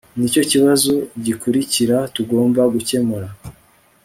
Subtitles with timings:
[0.17, 0.93] Nicyo kibazo
[1.25, 3.27] gikurikira tugomba gukemura